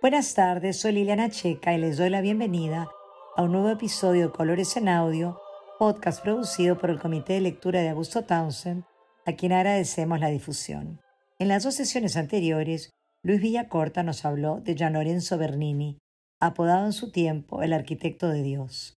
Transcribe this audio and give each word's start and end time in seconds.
Buenas 0.00 0.32
tardes, 0.34 0.78
soy 0.78 0.92
Liliana 0.92 1.28
Checa 1.28 1.74
y 1.74 1.78
les 1.78 1.96
doy 1.96 2.08
la 2.08 2.20
bienvenida 2.20 2.88
a 3.34 3.42
un 3.42 3.50
nuevo 3.50 3.68
episodio 3.68 4.28
de 4.28 4.32
Colores 4.32 4.76
en 4.76 4.88
Audio, 4.88 5.40
podcast 5.76 6.22
producido 6.22 6.78
por 6.78 6.90
el 6.90 7.00
Comité 7.00 7.32
de 7.32 7.40
Lectura 7.40 7.80
de 7.80 7.88
Augusto 7.88 8.24
Townsend, 8.24 8.84
a 9.26 9.32
quien 9.32 9.52
agradecemos 9.52 10.20
la 10.20 10.28
difusión. 10.28 11.00
En 11.40 11.48
las 11.48 11.64
dos 11.64 11.74
sesiones 11.74 12.16
anteriores, 12.16 12.90
Luis 13.24 13.40
Villacorta 13.40 14.04
nos 14.04 14.24
habló 14.24 14.60
de 14.60 14.76
Gian 14.76 14.92
Lorenzo 14.92 15.36
Bernini, 15.36 15.98
apodado 16.40 16.86
en 16.86 16.92
su 16.92 17.10
tiempo 17.10 17.62
el 17.62 17.72
arquitecto 17.72 18.28
de 18.28 18.44
Dios. 18.44 18.94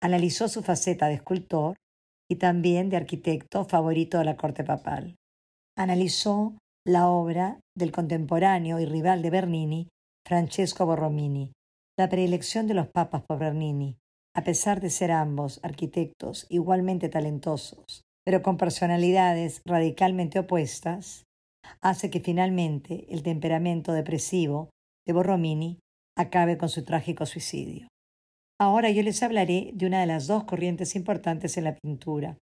Analizó 0.00 0.48
su 0.48 0.62
faceta 0.62 1.08
de 1.08 1.14
escultor 1.16 1.76
y 2.30 2.36
también 2.36 2.88
de 2.88 2.96
arquitecto 2.96 3.66
favorito 3.66 4.16
de 4.16 4.24
la 4.24 4.38
corte 4.38 4.64
papal. 4.64 5.16
Analizó 5.76 6.56
la 6.86 7.08
obra 7.08 7.60
del 7.76 7.92
contemporáneo 7.92 8.80
y 8.80 8.86
rival 8.86 9.20
de 9.20 9.28
Bernini, 9.28 9.88
Francesco 10.30 10.86
Borromini, 10.86 11.50
la 11.98 12.08
predilección 12.08 12.68
de 12.68 12.74
los 12.74 12.86
papas 12.86 13.24
por 13.26 13.40
Bernini, 13.40 13.98
a 14.32 14.44
pesar 14.44 14.80
de 14.80 14.88
ser 14.88 15.10
ambos 15.10 15.58
arquitectos 15.64 16.46
igualmente 16.48 17.08
talentosos, 17.08 18.02
pero 18.24 18.40
con 18.40 18.56
personalidades 18.56 19.60
radicalmente 19.66 20.38
opuestas, 20.38 21.24
hace 21.82 22.10
que 22.10 22.20
finalmente 22.20 23.12
el 23.12 23.24
temperamento 23.24 23.92
depresivo 23.92 24.70
de 25.04 25.14
Borromini 25.14 25.80
acabe 26.16 26.56
con 26.58 26.68
su 26.68 26.84
trágico 26.84 27.26
suicidio. 27.26 27.88
Ahora 28.60 28.90
yo 28.90 29.02
les 29.02 29.24
hablaré 29.24 29.72
de 29.74 29.86
una 29.86 29.98
de 29.98 30.06
las 30.06 30.28
dos 30.28 30.44
corrientes 30.44 30.94
importantes 30.94 31.56
en 31.56 31.64
la 31.64 31.74
pintura, 31.74 32.38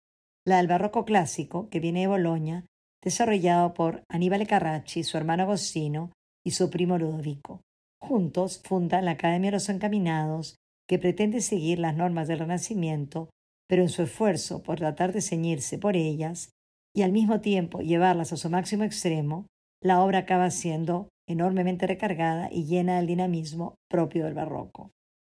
la 0.46 0.58
del 0.58 0.68
barroco 0.68 1.06
clásico, 1.06 1.70
que 1.70 1.80
viene 1.80 2.02
de 2.02 2.08
Boloña, 2.08 2.66
desarrollado 3.02 3.74
por 3.74 4.04
Aníbal 4.10 4.46
Carracci, 4.46 5.06
su 5.06 5.16
hermano 5.16 5.44
Agostino 5.44 6.12
y 6.46 6.52
su 6.52 6.70
primo 6.70 6.98
Ludovico. 6.98 7.62
Juntos 8.00 8.62
fundan 8.64 9.06
la 9.06 9.12
Academia 9.12 9.52
de 9.52 9.58
los 9.58 9.70
Encaminados, 9.70 10.56
que 10.88 11.00
pretende 11.00 11.42
seguir 11.42 11.80
las 11.80 11.96
normas 11.96 12.28
del 12.28 12.40
Renacimiento, 12.40 13.30
pero 13.68 13.82
en 13.82 13.90
su 13.90 14.04
esfuerzo 14.04 14.64
por 14.64 14.78
tratar 14.78 15.12
de 15.14 15.22
ceñirse 15.22 15.78
por 15.78 15.96
ellas 15.96 16.52
y 16.96 17.02
al 17.02 17.12
mismo 17.12 17.42
tiempo 17.42 17.82
llevarlas 17.82 18.34
a 18.34 18.38
su 18.38 18.50
máximo 18.50 18.84
extremo, 18.84 19.46
la 19.84 20.02
obra 20.02 20.20
acaba 20.20 20.50
siendo 20.50 21.10
enormemente 21.28 21.86
recargada 21.86 22.50
y 22.52 22.66
llena 22.66 22.98
del 22.98 23.08
dinamismo 23.08 23.76
propio 23.90 24.26
del 24.26 24.34
barroco. 24.34 24.92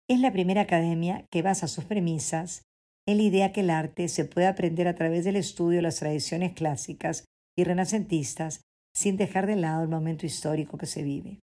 Es 0.09 0.21
la 0.21 0.33
primera 0.33 0.63
academia 0.63 1.25
que 1.31 1.43
basa 1.43 1.67
sus 1.67 1.85
premisas 1.85 2.63
en 3.07 3.17
la 3.17 3.23
idea 3.23 3.53
que 3.53 3.61
el 3.61 3.71
arte 3.71 4.09
se 4.09 4.25
puede 4.25 4.47
aprender 4.47 4.87
a 4.87 4.95
través 4.95 5.25
del 5.25 5.37
estudio 5.37 5.77
de 5.77 5.83
las 5.83 5.97
tradiciones 5.97 6.53
clásicas 6.53 7.25
y 7.57 7.65
renacentistas 7.65 8.61
sin 8.95 9.17
dejar 9.17 9.47
de 9.47 9.57
lado 9.57 9.83
el 9.83 9.89
momento 9.89 10.27
histórico 10.27 10.77
que 10.77 10.87
se 10.87 11.03
vive. 11.03 11.41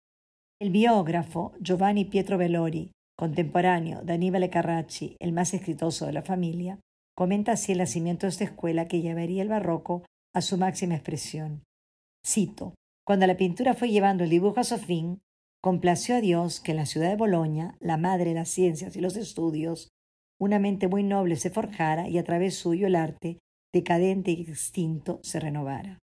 El 0.57 0.69
biógrafo 0.69 1.51
Giovanni 1.59 2.05
Pietro 2.05 2.37
Bellori, 2.37 2.93
contemporáneo 3.17 4.03
de 4.03 4.13
Aníbal 4.13 4.49
Carracci, 4.49 5.17
el 5.19 5.33
más 5.33 5.53
exitoso 5.53 6.05
de 6.05 6.13
la 6.13 6.21
familia, 6.21 6.79
comenta 7.13 7.51
así 7.51 7.73
el 7.73 7.79
nacimiento 7.79 8.25
de 8.25 8.29
esta 8.29 8.45
escuela 8.45 8.87
que 8.87 9.01
llevaría 9.01 9.41
el 9.41 9.49
barroco 9.49 10.05
a 10.33 10.39
su 10.39 10.57
máxima 10.57 10.95
expresión. 10.95 11.63
Cito, 12.25 12.73
cuando 13.05 13.27
la 13.27 13.35
pintura 13.35 13.73
fue 13.73 13.89
llevando 13.89 14.23
el 14.23 14.29
dibujo 14.29 14.61
a 14.61 14.63
su 14.63 14.77
fin, 14.77 15.19
complació 15.61 16.15
a 16.15 16.21
Dios 16.21 16.61
que 16.61 16.71
en 16.71 16.77
la 16.77 16.85
ciudad 16.85 17.09
de 17.09 17.17
Boloña, 17.17 17.75
la 17.81 17.97
madre 17.97 18.29
de 18.29 18.35
las 18.35 18.47
ciencias 18.47 18.95
y 18.95 19.01
los 19.01 19.17
estudios, 19.17 19.89
una 20.39 20.57
mente 20.57 20.87
muy 20.87 21.03
noble 21.03 21.35
se 21.35 21.49
forjara 21.49 22.07
y 22.07 22.17
a 22.17 22.23
través 22.23 22.55
suyo 22.55 22.87
el 22.87 22.95
arte, 22.95 23.39
decadente 23.73 24.31
y 24.31 24.43
extinto, 24.43 25.19
se 25.21 25.41
renovara. 25.41 25.99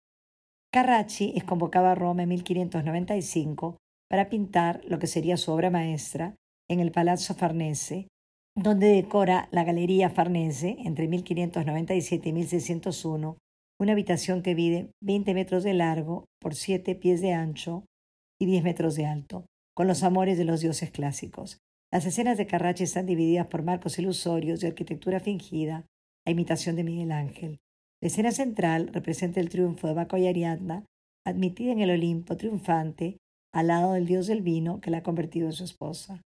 Carracci 0.72 1.34
es 1.36 1.44
convocado 1.44 1.88
a 1.88 1.94
Roma 1.94 2.22
en 2.22 2.30
1595 2.30 3.76
para 4.10 4.28
pintar 4.28 4.82
lo 4.86 4.98
que 4.98 5.06
sería 5.06 5.36
su 5.36 5.52
obra 5.52 5.70
maestra 5.70 6.34
en 6.68 6.80
el 6.80 6.92
Palazzo 6.92 7.34
Farnese, 7.34 8.08
donde 8.56 8.88
decora 8.88 9.48
la 9.52 9.64
Galería 9.64 10.10
Farnese 10.10 10.76
entre 10.80 11.08
1597 11.08 12.28
y 12.28 12.32
1601, 12.32 13.38
una 13.80 13.92
habitación 13.92 14.42
que 14.42 14.54
mide 14.54 14.90
20 15.02 15.34
metros 15.34 15.62
de 15.62 15.74
largo 15.74 16.24
por 16.40 16.54
7 16.54 16.94
pies 16.96 17.20
de 17.20 17.32
ancho 17.32 17.84
y 18.40 18.46
10 18.46 18.64
metros 18.64 18.96
de 18.96 19.06
alto, 19.06 19.46
con 19.76 19.86
los 19.86 20.02
amores 20.02 20.36
de 20.38 20.44
los 20.44 20.60
dioses 20.60 20.90
clásicos. 20.90 21.58
Las 21.92 22.04
escenas 22.04 22.36
de 22.36 22.46
Carracci 22.46 22.84
están 22.84 23.06
divididas 23.06 23.46
por 23.46 23.62
marcos 23.62 23.98
ilusorios 23.98 24.60
de 24.60 24.68
arquitectura 24.68 25.20
fingida, 25.20 25.86
a 26.26 26.30
imitación 26.30 26.76
de 26.76 26.84
Miguel 26.84 27.12
Ángel. 27.12 27.58
La 28.02 28.08
escena 28.08 28.32
central 28.32 28.90
representa 28.92 29.40
el 29.40 29.48
triunfo 29.48 29.86
de 29.86 29.94
Baco 29.94 30.16
y 30.16 30.26
Ariadna, 30.26 30.84
admitida 31.24 31.72
en 31.72 31.80
el 31.80 31.90
Olimpo 31.90 32.36
triunfante 32.36 33.16
al 33.58 33.66
lado 33.66 33.94
del 33.94 34.06
dios 34.06 34.28
del 34.28 34.40
vino 34.40 34.80
que 34.80 34.92
la 34.92 34.98
ha 34.98 35.02
convertido 35.02 35.46
en 35.46 35.52
su 35.52 35.64
esposa. 35.64 36.22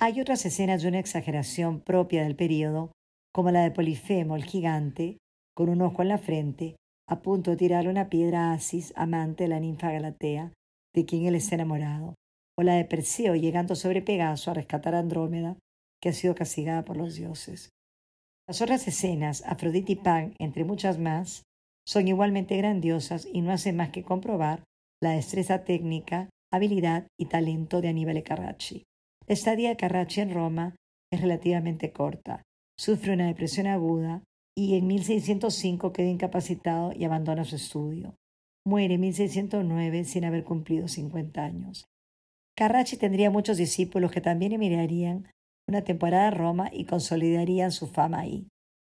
Hay 0.00 0.22
otras 0.22 0.46
escenas 0.46 0.80
de 0.80 0.88
una 0.88 1.00
exageración 1.00 1.80
propia 1.80 2.22
del 2.22 2.34
período, 2.34 2.92
como 3.30 3.50
la 3.50 3.62
de 3.62 3.70
Polifemo, 3.70 4.36
el 4.36 4.44
gigante, 4.44 5.18
con 5.54 5.68
un 5.68 5.82
ojo 5.82 6.00
en 6.00 6.08
la 6.08 6.16
frente, 6.16 6.76
a 7.06 7.20
punto 7.20 7.50
de 7.50 7.58
tirarle 7.58 7.90
una 7.90 8.08
piedra 8.08 8.50
a 8.50 8.54
Asis, 8.54 8.94
amante 8.96 9.44
de 9.44 9.48
la 9.50 9.60
ninfa 9.60 9.92
Galatea, 9.92 10.54
de 10.94 11.04
quien 11.04 11.26
él 11.26 11.34
está 11.34 11.56
enamorado, 11.56 12.14
o 12.58 12.62
la 12.62 12.76
de 12.76 12.86
Perseo 12.86 13.34
llegando 13.34 13.74
sobre 13.74 14.00
Pegaso 14.00 14.50
a 14.50 14.54
rescatar 14.54 14.94
a 14.94 15.00
Andrómeda, 15.00 15.58
que 16.00 16.08
ha 16.08 16.12
sido 16.14 16.34
castigada 16.34 16.86
por 16.86 16.96
los 16.96 17.16
dioses. 17.16 17.68
Las 18.48 18.62
otras 18.62 18.88
escenas, 18.88 19.42
Afrodita 19.44 19.92
y 19.92 19.96
Pan, 19.96 20.34
entre 20.38 20.64
muchas 20.64 20.98
más, 20.98 21.42
son 21.86 22.08
igualmente 22.08 22.56
grandiosas 22.56 23.28
y 23.30 23.42
no 23.42 23.52
hacen 23.52 23.76
más 23.76 23.90
que 23.90 24.04
comprobar 24.04 24.64
la 25.02 25.10
destreza 25.10 25.64
técnica, 25.64 26.30
habilidad 26.52 27.06
y 27.18 27.26
talento 27.26 27.80
de 27.80 27.88
Aníbal 27.88 28.22
Carracci. 28.22 28.84
La 29.26 29.34
estadía 29.34 29.70
de 29.70 29.76
Carracci 29.76 30.20
en 30.20 30.34
Roma 30.34 30.76
es 31.10 31.20
relativamente 31.20 31.92
corta. 31.92 32.42
Sufre 32.78 33.14
una 33.14 33.26
depresión 33.26 33.66
aguda 33.66 34.22
y 34.56 34.76
en 34.76 34.86
1605 34.86 35.92
queda 35.92 36.08
incapacitado 36.08 36.92
y 36.92 37.04
abandona 37.04 37.44
su 37.44 37.56
estudio. 37.56 38.14
Muere 38.66 38.94
en 38.94 39.00
1609 39.00 40.04
sin 40.04 40.24
haber 40.24 40.44
cumplido 40.44 40.88
50 40.88 41.42
años. 41.42 41.86
Carracci 42.56 42.96
tendría 42.96 43.30
muchos 43.30 43.56
discípulos 43.56 44.12
que 44.12 44.20
también 44.20 44.52
emigrarían 44.52 45.28
una 45.68 45.82
temporada 45.82 46.28
a 46.28 46.32
Roma 46.32 46.68
y 46.72 46.84
consolidarían 46.84 47.72
su 47.72 47.86
fama 47.86 48.20
ahí. 48.20 48.46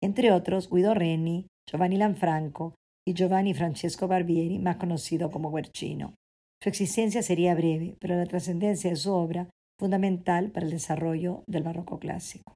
Entre 0.01 0.31
otros, 0.31 0.69
Guido 0.69 0.93
Reni, 0.93 1.47
Giovanni 1.69 1.97
Lanfranco 1.97 2.75
y 3.05 3.13
Giovanni 3.13 3.53
Francesco 3.53 4.07
Barbieri, 4.07 4.59
más 4.59 4.77
conocido 4.77 5.29
como 5.29 5.51
Guercino. 5.51 6.15
Su 6.63 6.69
existencia 6.69 7.21
sería 7.21 7.55
breve, 7.55 7.97
pero 7.99 8.15
la 8.15 8.25
trascendencia 8.25 8.89
de 8.89 8.95
su 8.95 9.11
obra 9.11 9.49
fundamental 9.77 10.49
para 10.49 10.65
el 10.65 10.71
desarrollo 10.71 11.43
del 11.45 11.61
barroco 11.61 11.99
clásico. 11.99 12.55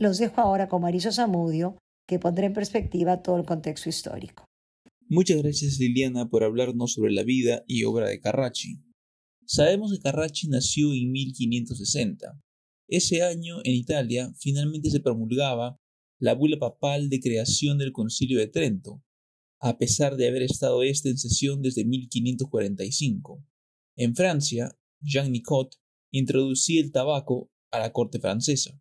Los 0.00 0.18
dejo 0.18 0.40
ahora 0.40 0.68
con 0.68 0.80
Mariso 0.80 1.10
Zamudio, 1.10 1.76
que 2.06 2.20
pondrá 2.20 2.46
en 2.46 2.52
perspectiva 2.52 3.20
todo 3.20 3.36
el 3.36 3.44
contexto 3.44 3.88
histórico. 3.88 4.44
Muchas 5.08 5.38
gracias 5.42 5.80
Liliana 5.80 6.28
por 6.28 6.44
hablarnos 6.44 6.92
sobre 6.92 7.10
la 7.12 7.24
vida 7.24 7.64
y 7.66 7.82
obra 7.82 8.08
de 8.08 8.20
Carracci. 8.20 8.78
Sabemos 9.44 9.92
que 9.92 10.02
Carracci 10.02 10.46
nació 10.46 10.94
en 10.94 11.10
1560. 11.10 12.40
Ese 12.86 13.24
año, 13.24 13.56
en 13.64 13.74
Italia, 13.74 14.32
finalmente 14.38 14.88
se 14.88 15.00
promulgaba 15.00 15.76
la 16.20 16.34
bula 16.34 16.60
papal 16.60 17.08
de 17.08 17.18
creación 17.18 17.78
del 17.78 17.90
Concilio 17.90 18.38
de 18.38 18.46
Trento, 18.46 19.02
a 19.60 19.78
pesar 19.78 20.16
de 20.16 20.28
haber 20.28 20.42
estado 20.42 20.82
éste 20.82 21.10
en 21.10 21.18
sesión 21.18 21.62
desde 21.62 21.84
1545. 21.84 23.44
En 23.96 24.14
Francia, 24.14 24.78
Jean 25.00 25.32
Nicot 25.32 25.74
introducía 26.12 26.80
el 26.80 26.92
tabaco 26.92 27.50
a 27.70 27.78
la 27.80 27.92
corte 27.92 28.20
francesa, 28.20 28.80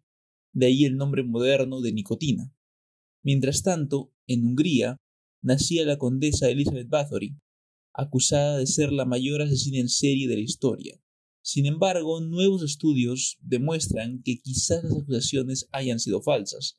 de 0.54 0.68
ahí 0.68 0.86
el 0.86 0.98
nombre 0.98 1.24
moderno 1.24 1.82
de 1.82 1.94
nicotina. 1.94 2.54
Mientras 3.24 3.64
tanto, 3.64 4.14
en 4.28 4.46
Hungría, 4.46 4.98
nacía 5.42 5.86
la 5.86 5.98
condesa 5.98 6.50
Elizabeth 6.50 6.90
Bathory, 6.90 7.38
acusada 7.94 8.58
de 8.58 8.68
ser 8.68 8.92
la 8.92 9.06
mayor 9.06 9.42
asesina 9.42 9.80
en 9.80 9.90
serie 9.90 10.28
de 10.28 10.36
la 10.36 10.42
historia. 10.42 11.02
Sin 11.42 11.66
embargo, 11.66 12.22
nuevos 12.22 12.62
estudios 12.62 13.38
demuestran 13.42 14.22
que 14.22 14.40
quizás 14.42 14.84
las 14.84 14.94
acusaciones 14.94 15.68
hayan 15.72 16.00
sido 16.00 16.22
falsas. 16.22 16.78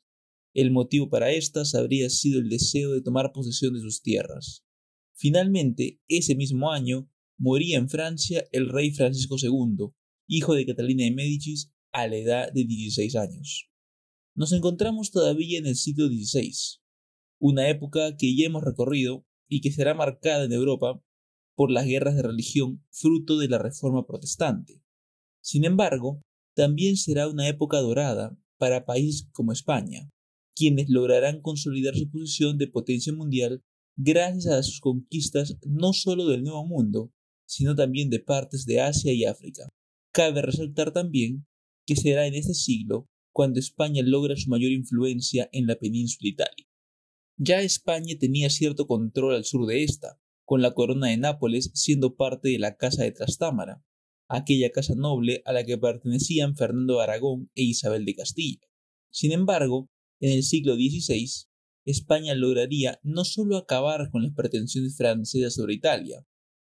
El 0.53 0.71
motivo 0.71 1.09
para 1.09 1.31
estas 1.31 1.75
habría 1.75 2.09
sido 2.09 2.39
el 2.39 2.49
deseo 2.49 2.91
de 2.91 3.01
tomar 3.01 3.31
posesión 3.31 3.73
de 3.73 3.81
sus 3.81 4.01
tierras. 4.01 4.65
Finalmente, 5.13 5.99
ese 6.07 6.35
mismo 6.35 6.71
año, 6.71 7.09
moría 7.37 7.77
en 7.77 7.89
Francia 7.89 8.47
el 8.51 8.69
rey 8.69 8.91
Francisco 8.91 9.35
II, 9.41 9.91
hijo 10.27 10.53
de 10.55 10.65
Catalina 10.65 11.03
de 11.03 11.11
Médicis, 11.11 11.71
a 11.91 12.07
la 12.07 12.17
edad 12.17 12.51
de 12.53 12.65
16 12.65 13.15
años. 13.15 13.69
Nos 14.35 14.51
encontramos 14.51 15.11
todavía 15.11 15.59
en 15.59 15.65
el 15.65 15.75
siglo 15.75 16.07
XVI, 16.07 16.79
una 17.39 17.69
época 17.69 18.15
que 18.17 18.35
ya 18.35 18.45
hemos 18.45 18.63
recorrido 18.63 19.25
y 19.47 19.61
que 19.61 19.71
será 19.71 19.93
marcada 19.93 20.45
en 20.45 20.53
Europa 20.53 21.03
por 21.55 21.71
las 21.71 21.85
guerras 21.85 22.15
de 22.15 22.23
religión 22.23 22.85
fruto 22.89 23.37
de 23.37 23.49
la 23.49 23.57
Reforma 23.57 24.05
Protestante. 24.05 24.81
Sin 25.41 25.65
embargo, 25.65 26.21
también 26.55 26.95
será 26.95 27.27
una 27.27 27.47
época 27.47 27.79
dorada 27.79 28.37
para 28.57 28.85
países 28.85 29.27
como 29.31 29.51
España, 29.51 30.09
quienes 30.59 30.89
lograrán 30.89 31.39
consolidar 31.39 31.95
su 31.95 32.11
posición 32.11 32.57
de 32.57 32.67
potencia 32.67 33.13
mundial 33.13 33.63
gracias 33.95 34.53
a 34.53 34.61
sus 34.61 34.81
conquistas 34.81 35.57
no 35.65 35.93
solo 35.93 36.27
del 36.27 36.43
Nuevo 36.43 36.65
Mundo, 36.65 37.13
sino 37.47 37.75
también 37.75 38.09
de 38.09 38.19
partes 38.19 38.65
de 38.65 38.81
Asia 38.81 39.13
y 39.13 39.23
África. 39.23 39.69
Cabe 40.11 40.41
resaltar 40.41 40.91
también 40.91 41.47
que 41.85 41.95
será 41.95 42.27
en 42.27 42.35
este 42.35 42.53
siglo 42.53 43.07
cuando 43.31 43.61
España 43.61 44.03
logra 44.03 44.35
su 44.35 44.49
mayor 44.49 44.71
influencia 44.71 45.49
en 45.53 45.65
la 45.65 45.77
península 45.77 46.27
Italia. 46.27 46.67
Ya 47.37 47.61
España 47.61 48.15
tenía 48.19 48.49
cierto 48.49 48.85
control 48.85 49.35
al 49.35 49.45
sur 49.45 49.65
de 49.65 49.85
esta, 49.85 50.19
con 50.43 50.61
la 50.61 50.73
corona 50.73 51.07
de 51.07 51.15
Nápoles 51.15 51.71
siendo 51.73 52.17
parte 52.17 52.49
de 52.49 52.59
la 52.59 52.75
Casa 52.75 53.03
de 53.03 53.13
Trastámara, 53.13 53.81
aquella 54.27 54.71
casa 54.71 54.93
noble 54.93 55.41
a 55.45 55.53
la 55.53 55.63
que 55.63 55.77
pertenecían 55.77 56.57
Fernando 56.57 56.97
de 56.97 57.03
Aragón 57.03 57.49
e 57.55 57.63
Isabel 57.63 58.03
de 58.03 58.15
Castilla. 58.15 58.67
Sin 59.09 59.31
embargo, 59.31 59.89
en 60.19 60.31
el 60.31 60.43
siglo 60.43 60.75
XVI, 60.75 61.47
España 61.85 62.35
lograría 62.35 62.99
no 63.03 63.23
solo 63.25 63.57
acabar 63.57 64.09
con 64.11 64.23
las 64.23 64.33
pretensiones 64.33 64.95
francesas 64.97 65.53
sobre 65.53 65.73
Italia, 65.73 66.25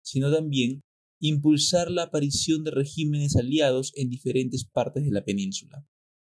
sino 0.01 0.34
también 0.34 0.84
impulsar 1.19 1.92
la 1.92 2.04
aparición 2.04 2.63
de 2.63 2.72
regímenes 2.72 3.36
aliados 3.36 3.94
en 3.95 4.10
diferentes 4.10 4.66
partes 4.66 5.06
de 5.06 5.12
la 5.12 5.24
península. 5.24 5.86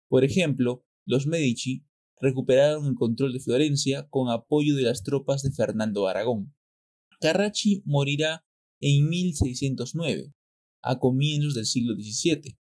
Por 0.10 0.24
ejemplo, 0.24 0.86
los 1.06 1.28
Medici 1.28 1.86
recuperaron 2.20 2.86
el 2.86 2.96
control 2.96 3.34
de 3.34 3.40
Florencia 3.40 4.08
con 4.10 4.30
apoyo 4.30 4.76
de 4.76 4.84
las 4.84 5.04
tropas 5.04 5.42
de 5.44 5.52
Fernando 5.52 6.08
Aragón. 6.08 6.54
Carracci 7.20 7.82
morirá 7.86 8.46
en 8.80 9.10
1609, 9.10 10.34
a 10.82 11.00
comienzos 11.00 11.54
del 11.54 11.66
siglo 11.66 11.94
XVII. 11.96 12.58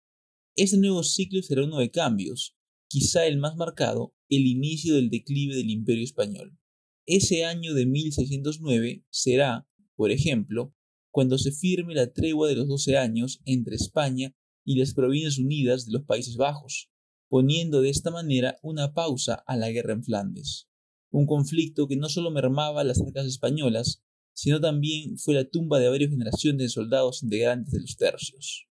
Este 0.54 0.76
nuevo 0.76 1.02
ciclo 1.02 1.42
será 1.42 1.64
uno 1.64 1.78
de 1.78 1.90
cambios, 1.90 2.54
quizá 2.88 3.26
el 3.26 3.38
más 3.38 3.56
marcado, 3.56 4.14
el 4.30 4.46
inicio 4.46 4.94
del 4.94 5.10
declive 5.10 5.56
del 5.56 5.70
Imperio 5.70 6.04
español. 6.04 6.56
Ese 7.04 7.44
año 7.44 7.74
de 7.74 7.86
1609 7.86 9.04
será, 9.10 9.68
por 9.96 10.12
ejemplo, 10.12 10.74
cuando 11.10 11.36
se 11.36 11.50
firme 11.50 11.94
la 11.94 12.12
tregua 12.12 12.48
de 12.48 12.54
los 12.54 12.68
doce 12.68 12.96
años 12.96 13.40
entre 13.44 13.74
España 13.74 14.34
y 14.64 14.78
las 14.78 14.94
Provincias 14.94 15.38
Unidas 15.38 15.86
de 15.86 15.92
los 15.92 16.04
Países 16.04 16.36
Bajos, 16.36 16.90
poniendo 17.28 17.82
de 17.82 17.90
esta 17.90 18.12
manera 18.12 18.58
una 18.62 18.92
pausa 18.92 19.34
a 19.34 19.56
la 19.56 19.70
guerra 19.70 19.94
en 19.94 20.04
Flandes, 20.04 20.68
un 21.10 21.26
conflicto 21.26 21.88
que 21.88 21.96
no 21.96 22.08
solo 22.08 22.30
mermaba 22.30 22.84
las 22.84 23.00
arcas 23.00 23.26
españolas, 23.26 24.04
sino 24.32 24.60
también 24.60 25.18
fue 25.18 25.34
la 25.34 25.44
tumba 25.44 25.80
de 25.80 25.88
varias 25.88 26.10
generaciones 26.10 26.58
de 26.58 26.68
soldados 26.68 27.24
integrantes 27.24 27.72
de 27.72 27.80
los 27.80 27.96
tercios. 27.96 28.68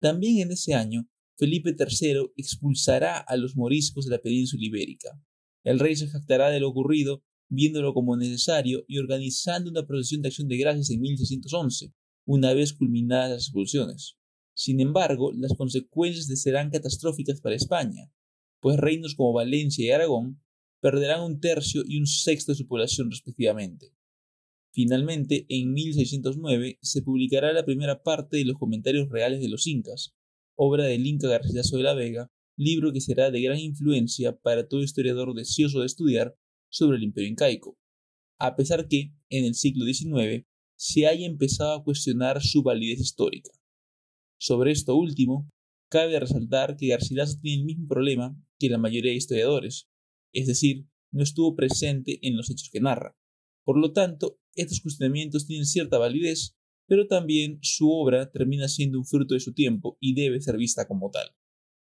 También 0.00 0.38
en 0.38 0.52
ese 0.52 0.74
año, 0.74 1.08
Felipe 1.38 1.76
III 1.78 2.32
expulsará 2.36 3.18
a 3.18 3.36
los 3.36 3.56
moriscos 3.56 4.04
de 4.04 4.10
la 4.10 4.20
península 4.20 4.66
ibérica. 4.66 5.22
El 5.62 5.78
rey 5.78 5.94
se 5.94 6.08
jactará 6.08 6.50
de 6.50 6.58
lo 6.58 6.68
ocurrido 6.68 7.22
viéndolo 7.48 7.94
como 7.94 8.16
necesario 8.16 8.84
y 8.88 8.98
organizando 8.98 9.70
una 9.70 9.86
procesión 9.86 10.20
de 10.20 10.28
acción 10.28 10.48
de 10.48 10.58
gracias 10.58 10.90
en 10.90 11.00
1611, 11.00 11.94
una 12.26 12.52
vez 12.54 12.72
culminadas 12.72 13.30
las 13.30 13.42
expulsiones. 13.44 14.16
Sin 14.52 14.80
embargo, 14.80 15.32
las 15.32 15.54
consecuencias 15.54 16.26
serán 16.40 16.70
catastróficas 16.70 17.40
para 17.40 17.54
España, 17.54 18.10
pues 18.60 18.76
reinos 18.76 19.14
como 19.14 19.32
Valencia 19.32 19.86
y 19.86 19.90
Aragón 19.90 20.42
perderán 20.80 21.22
un 21.22 21.40
tercio 21.40 21.82
y 21.86 21.98
un 21.98 22.06
sexto 22.06 22.52
de 22.52 22.56
su 22.56 22.66
población 22.66 23.10
respectivamente. 23.10 23.94
Finalmente, 24.72 25.46
en 25.48 25.72
1609 25.72 26.78
se 26.82 27.02
publicará 27.02 27.52
la 27.52 27.64
primera 27.64 28.02
parte 28.02 28.36
de 28.36 28.44
los 28.44 28.58
comentarios 28.58 29.08
reales 29.08 29.40
de 29.40 29.48
los 29.48 29.66
incas, 29.66 30.17
obra 30.58 30.84
del 30.84 31.06
Inca 31.06 31.28
Garcilaso 31.28 31.76
de 31.76 31.84
la 31.84 31.94
Vega, 31.94 32.30
libro 32.56 32.92
que 32.92 33.00
será 33.00 33.30
de 33.30 33.40
gran 33.40 33.58
influencia 33.58 34.36
para 34.36 34.66
todo 34.66 34.82
historiador 34.82 35.32
deseoso 35.34 35.80
de 35.80 35.86
estudiar 35.86 36.34
sobre 36.68 36.96
el 36.96 37.04
imperio 37.04 37.30
incaico, 37.30 37.78
a 38.38 38.56
pesar 38.56 38.88
que, 38.88 39.14
en 39.30 39.44
el 39.44 39.54
siglo 39.54 39.86
XIX, 39.86 40.44
se 40.76 41.06
haya 41.06 41.26
empezado 41.26 41.74
a 41.74 41.84
cuestionar 41.84 42.42
su 42.42 42.62
validez 42.62 43.00
histórica. 43.00 43.50
Sobre 44.40 44.72
esto 44.72 44.96
último, 44.96 45.48
cabe 45.90 46.18
resaltar 46.18 46.76
que 46.76 46.88
Garcilaso 46.88 47.38
tiene 47.40 47.60
el 47.60 47.66
mismo 47.66 47.86
problema 47.86 48.36
que 48.58 48.68
la 48.68 48.78
mayoría 48.78 49.12
de 49.12 49.16
historiadores, 49.16 49.88
es 50.32 50.48
decir, 50.48 50.86
no 51.12 51.22
estuvo 51.22 51.54
presente 51.54 52.18
en 52.26 52.36
los 52.36 52.50
hechos 52.50 52.68
que 52.70 52.80
narra. 52.80 53.16
Por 53.64 53.78
lo 53.78 53.92
tanto, 53.92 54.40
estos 54.54 54.80
cuestionamientos 54.80 55.46
tienen 55.46 55.66
cierta 55.66 55.98
validez, 55.98 56.57
pero 56.88 57.06
también 57.06 57.58
su 57.62 57.92
obra 57.92 58.30
termina 58.30 58.66
siendo 58.66 58.98
un 58.98 59.04
fruto 59.04 59.34
de 59.34 59.40
su 59.40 59.52
tiempo 59.52 59.98
y 60.00 60.14
debe 60.14 60.40
ser 60.40 60.56
vista 60.56 60.88
como 60.88 61.10
tal. 61.10 61.28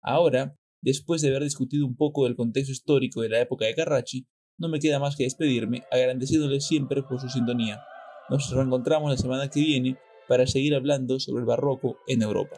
Ahora, 0.02 0.58
después 0.80 1.22
de 1.22 1.28
haber 1.28 1.44
discutido 1.44 1.86
un 1.86 1.94
poco 1.94 2.24
del 2.24 2.34
contexto 2.34 2.72
histórico 2.72 3.20
de 3.20 3.28
la 3.28 3.40
época 3.40 3.66
de 3.66 3.74
Carracci, 3.74 4.26
no 4.58 4.68
me 4.68 4.80
queda 4.80 4.98
más 4.98 5.16
que 5.16 5.24
despedirme 5.24 5.82
agradeciéndole 5.90 6.60
siempre 6.60 7.02
por 7.02 7.20
su 7.20 7.28
sintonía. 7.28 7.82
Nos 8.30 8.50
reencontramos 8.50 9.10
la 9.10 9.16
semana 9.18 9.50
que 9.50 9.60
viene 9.60 9.98
para 10.26 10.46
seguir 10.46 10.74
hablando 10.74 11.20
sobre 11.20 11.40
el 11.40 11.46
barroco 11.46 11.98
en 12.06 12.22
Europa. 12.22 12.56